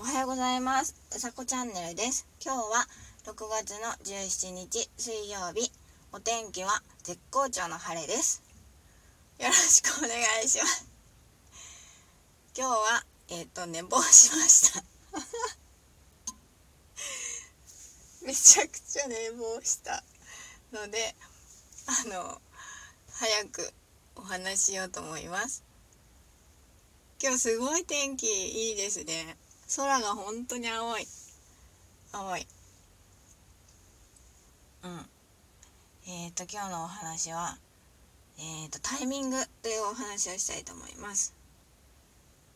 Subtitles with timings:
[0.00, 0.94] おはようございます。
[1.14, 2.26] うさこチャンネルです。
[2.42, 2.86] 今日は
[3.26, 5.70] 6月の17日水曜日。
[6.10, 6.70] お天気は
[7.02, 8.42] 絶好調の晴れです。
[9.38, 10.88] よろしくお願いします。
[12.56, 14.82] 今日はえっ、と寝坊しました。
[18.24, 20.02] めちゃくちゃ寝坊した。
[20.72, 21.14] ので
[21.84, 22.40] あの
[23.10, 23.74] 早く
[24.16, 25.62] お話ししようと思います。
[27.22, 29.36] 今日すごい天気いいですね。
[29.76, 31.06] 空が本当に青い。
[32.12, 32.46] 青い。
[34.82, 35.06] うん。
[36.08, 37.56] えっ、ー、と今日のお話は
[38.38, 41.34] えっ、ー、とタイミングというお話をしたいと思います。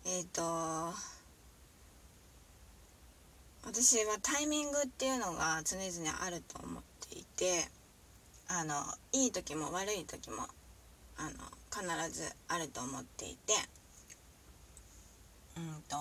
[0.04, 0.42] えっ、ー、と
[3.64, 7.68] 私はタイミングっていうのが常々あると思っていて
[8.48, 8.74] あの
[9.12, 10.48] いい時も悪い時も
[11.16, 11.30] あの
[11.70, 13.54] 必ずあると思っていて
[15.56, 15.96] うんと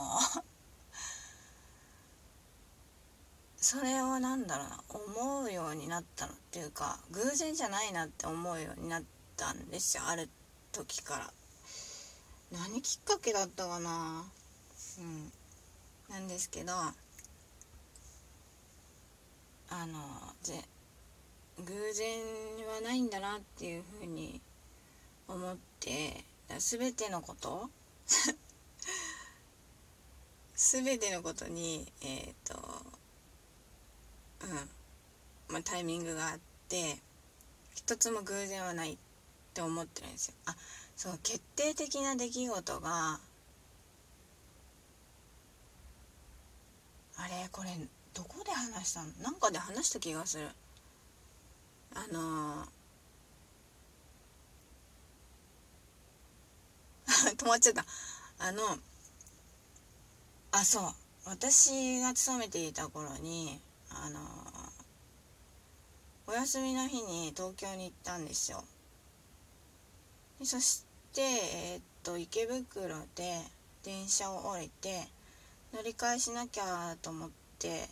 [3.73, 9.03] それをなんだろうな思うようになったのっていうか偶然じゃないなって思うようになっ
[9.35, 10.29] たんですよある
[10.71, 11.33] 時から。
[12.51, 14.25] 何きっかけだったかな？
[14.99, 15.31] うん。
[16.07, 16.93] なんですけどあ
[19.71, 19.87] の
[20.43, 20.63] ぜ
[21.57, 22.21] 偶然
[22.75, 24.39] はないんだなっていうふうに
[25.27, 26.23] 思って
[26.59, 27.71] 全てのこと
[30.53, 32.93] 全てのことにえっ、ー、と
[34.43, 34.69] うん。
[35.53, 36.97] まあタイミングがあって
[37.75, 38.97] 一つも偶然はないっ
[39.53, 40.35] て思ってるんですよ。
[40.45, 40.55] あ
[40.95, 43.19] そう決定的な出来事が
[47.17, 47.47] あれ？
[47.51, 47.69] これ
[48.13, 49.09] どこで話したの？
[49.21, 50.47] なんかで話した気がする。
[51.95, 57.85] あのー、 止まっちゃった。
[58.39, 58.77] あの
[60.51, 60.93] あそう。
[61.25, 63.61] 私が勤めていた頃に
[63.95, 64.19] あの、
[66.25, 68.63] お休みの日に東京に行ったんですよ。
[70.39, 73.39] でそしてえー、っと池袋で
[73.83, 75.07] 電車を降りて
[75.73, 77.87] 乗り換えしなきゃと思って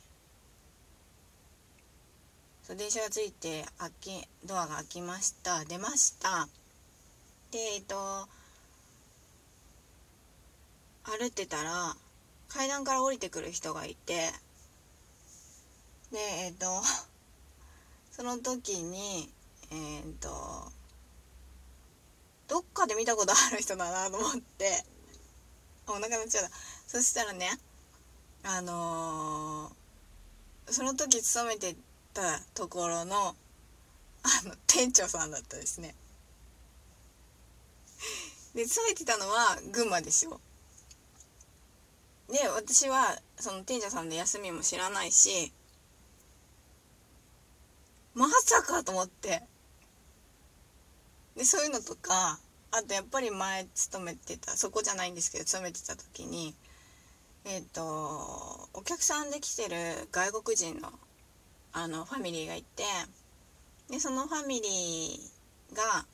[2.64, 5.66] そう電車がついて開きドアが開きました。
[5.66, 6.48] 出ました。
[7.52, 8.28] でえっと
[11.04, 11.96] 歩ってたら
[12.48, 14.32] 階段から降りてくる人がいて
[16.12, 16.82] でえっと
[18.12, 19.32] その時に
[19.72, 20.72] えっと
[22.48, 24.86] どっかで見たことある人だなと思って
[25.88, 26.52] お腹鳴っちゃった
[26.88, 27.60] そしたらね
[28.44, 31.76] あのー、その時勤めて
[32.14, 33.36] たところの
[34.24, 35.96] あの店長さんだったですね。
[38.54, 40.40] で勤めてたのは群馬ですよ。
[42.30, 45.52] で私はその店長さんの休みも知らないし
[48.14, 49.44] まさかと思って。
[51.36, 52.40] でそういうのとか
[52.72, 56.54] あとやっぱり前勤めてたそこじゃないんですけど勤めてた時に
[57.46, 59.76] えっ、ー、とお客さんで来てる
[60.12, 60.92] 外国人の
[61.74, 62.84] あのファミリーがいて
[63.90, 66.06] でそのファミリーが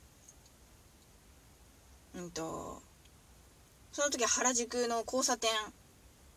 [2.14, 2.80] うんと
[3.92, 5.50] その時原宿の交差点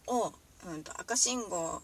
[0.07, 0.33] を、
[0.67, 1.81] うんと、赤信号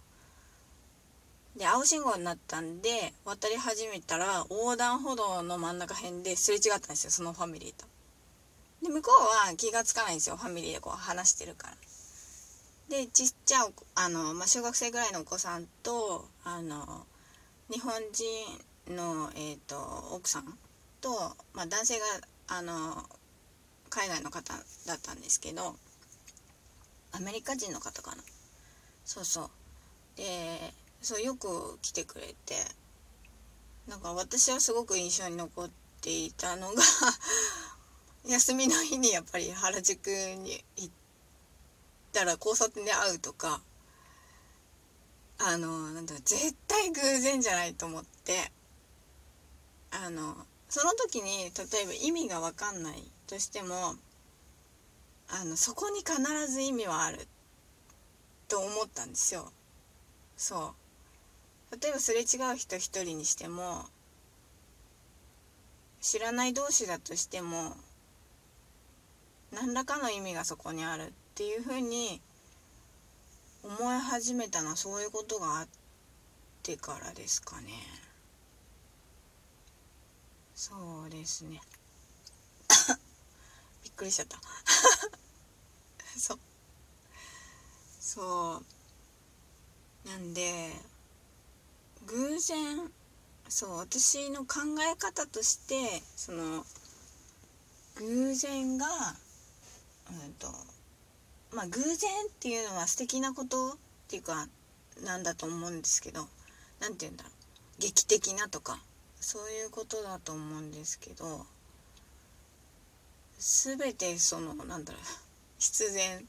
[1.58, 7.86] で青信号になったんで渡り始めたら横断歩道の真ん中辺ですれ違ったんですよそのファミリーと。
[8.84, 11.78] で向こうは気が付かないんですよファミリーでこう話してるから。
[12.90, 17.06] でちっちゃいあの、まあ、小学生ぐらいのお子さんとあの
[17.70, 19.76] 日本人の、えーと、
[20.14, 20.58] 奥さん
[21.02, 21.10] と、
[21.54, 22.06] まあ、男性が
[22.48, 23.04] あの
[23.90, 24.54] 海外の方
[24.86, 25.76] だったんですけど
[27.12, 28.24] アメリカ人の方かな
[29.04, 29.50] そうそう
[30.18, 32.56] でそうよく来てくれて。
[33.88, 35.70] なんか私はすごく印象に残っ
[36.02, 36.84] ていたのが
[38.28, 40.94] 休みの日にやっぱり原宿に行っ
[42.12, 43.62] たら交差点で会うとか
[45.38, 48.52] あのなんだ絶対偶然じゃないと思って
[49.92, 50.36] あの
[50.68, 53.96] その時に例えば意味が分かんないとしても
[55.30, 56.16] あのそこに必
[56.52, 57.26] ず意味はある
[58.50, 59.52] と思ったんですよ。
[60.38, 60.87] そう。
[61.72, 63.86] 例えばすれ違う人一人にしても
[66.02, 67.76] 知らない同士だとしても
[69.52, 72.22] 何らかの意味がそこにあるっていうふうに
[73.64, 75.68] 思い始めたのはそういうことがあっ
[76.64, 77.72] てからですかね。
[80.56, 80.74] そ
[81.06, 81.62] うですね。
[83.84, 84.40] びっくりしちゃった。
[86.18, 86.40] そう。
[88.00, 88.64] そ
[90.06, 90.08] う。
[90.10, 90.74] なんで
[92.08, 92.90] 偶然
[93.50, 96.66] そう私の考え方としてその
[97.96, 98.86] 偶然が
[100.26, 100.48] うんと
[101.54, 103.78] まあ偶然っていうのは素敵なことっ
[104.08, 104.48] ていうか
[105.04, 106.28] なんだと思うんですけど
[106.80, 107.34] 何て言うんだろう。
[107.80, 108.80] 劇的なとか
[109.20, 111.46] そういうことだと思うんですけど
[113.38, 115.02] 全てそのなんだろう
[115.60, 116.26] 必然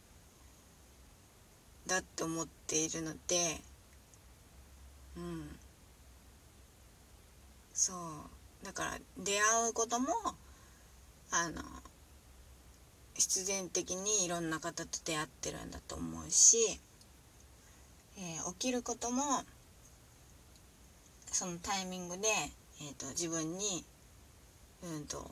[1.86, 3.60] だって思っているので
[5.16, 5.58] うん。
[7.88, 10.08] そうだから出会うことも
[11.30, 11.62] あの
[13.14, 16.58] 必然的にいろんな方と出会ってるんだと思うし、
[18.18, 19.22] えー、起きることも
[21.32, 22.28] そのタイミングで、
[22.82, 23.86] えーと、自分に
[24.82, 25.26] うんと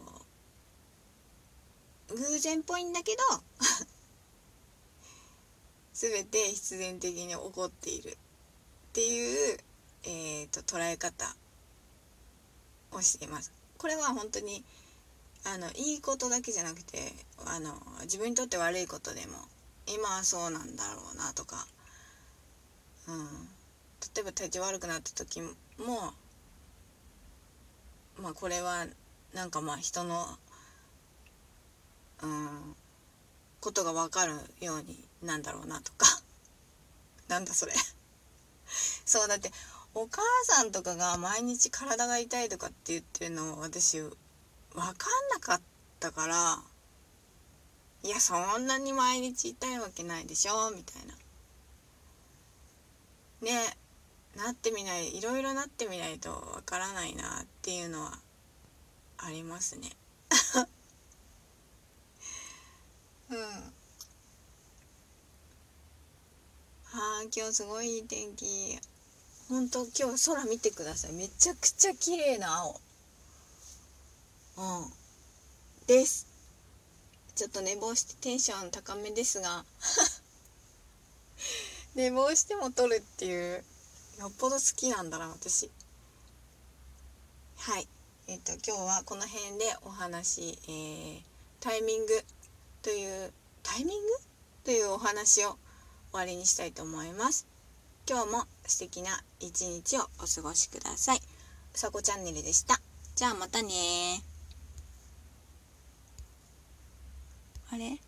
[2.09, 3.23] 偶然っぽいんだけど
[5.93, 8.17] 全て必然的に起こっているっ
[8.95, 9.59] ていう、
[10.05, 11.37] えーと、捉え方
[12.97, 13.53] をしています。
[13.79, 14.65] これは本当に
[15.45, 17.13] あのいいことだけじゃなくて
[17.45, 19.39] あの自分にとって悪いことでも
[19.87, 21.67] 今はそうなんだろうなとか、
[23.09, 23.25] うん、
[24.15, 25.51] 例えば体調悪くなった時も
[28.21, 28.87] まあこれは
[29.35, 30.27] なんかまあ人の
[32.23, 32.77] うん
[33.61, 36.07] ことが分かるようになんだろうなとか。
[37.29, 37.73] なんだそれ。
[39.05, 39.51] そうだって
[39.99, 44.85] お母さんとかが毎日体が痛いとかって言ってるのを私分かん
[45.33, 45.61] なかっ
[45.99, 46.59] たから
[48.03, 51.15] いやそんなに毎日痛いわけないでしょみたいな。
[53.41, 53.75] ね
[54.37, 58.19] なってみないいろいろなってみないとわからないなっていうのは
[59.17, 59.93] ありますね。
[63.31, 63.39] うん。
[66.93, 68.79] あー今日すごいいい天気。
[69.49, 71.13] ほんと今日空見てください。
[71.13, 72.81] めちゃくちゃ綺麗な青。
[74.59, 74.93] うん。
[75.87, 76.27] です。
[77.37, 79.65] ちょっと寝坊してテンション高めですが。
[81.95, 83.65] 寝坊しても撮るっていう
[84.19, 85.71] よっぽど好きなんだな私。
[87.57, 87.87] はい。
[88.27, 91.23] えっ、ー、と今日はこの辺でお話、えー、
[91.61, 92.25] タイミング。
[92.83, 93.33] という
[93.63, 94.13] タイミング？
[94.65, 95.59] というお話を終
[96.13, 97.47] わりにしたいと思います。
[98.09, 101.19] 今日も素敵な一日をお過ごしください。
[101.19, 102.81] うさこチャンネルでした。
[103.15, 104.23] じゃあまたね
[107.71, 107.99] あれ？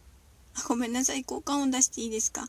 [0.57, 1.25] あごめんなさい。
[1.25, 2.49] 効果音出していいですか？